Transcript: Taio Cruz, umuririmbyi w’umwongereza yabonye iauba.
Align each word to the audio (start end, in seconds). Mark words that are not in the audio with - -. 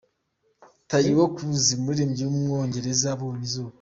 Taio 0.89 1.23
Cruz, 1.35 1.63
umuririmbyi 1.77 2.21
w’umwongereza 2.25 3.03
yabonye 3.11 3.45
iauba. 3.49 3.69